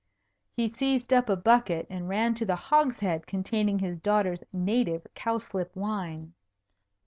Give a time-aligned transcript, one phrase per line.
[0.55, 5.75] He seized up a bucket and ran to the hogshead containing his daughter's native cowslip
[5.75, 6.33] wine.